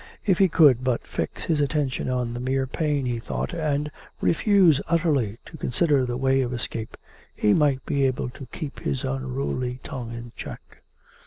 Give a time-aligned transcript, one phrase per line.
[0.25, 4.33] If he could but fix his attention on the mere pain, he thought, and re
[4.33, 6.97] fuse utterly to consider the way of escape,
[7.35, 10.81] he might be able to keep his unruly tongue in check.